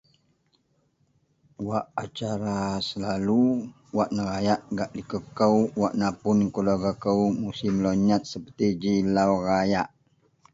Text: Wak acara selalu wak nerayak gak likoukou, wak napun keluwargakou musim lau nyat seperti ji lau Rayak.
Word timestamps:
Wak 1.67 1.85
acara 2.03 2.57
selalu 2.89 3.43
wak 3.97 4.09
nerayak 4.15 4.61
gak 4.77 4.91
likoukou, 4.97 5.55
wak 5.81 5.93
napun 5.99 6.37
keluwargakou 6.53 7.21
musim 7.43 7.73
lau 7.83 7.95
nyat 8.07 8.23
seperti 8.31 8.65
ji 8.81 8.93
lau 9.15 9.31
Rayak. 9.47 9.87